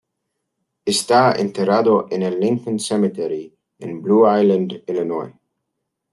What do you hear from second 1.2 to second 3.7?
enterrado en el Lincoln Cemetery